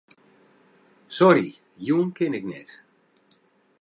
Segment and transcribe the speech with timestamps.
[1.17, 1.49] Sorry,
[1.85, 2.69] jûn kin ik net.